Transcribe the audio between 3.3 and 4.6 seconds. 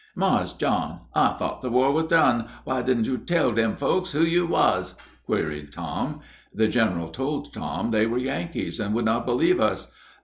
dem folks who you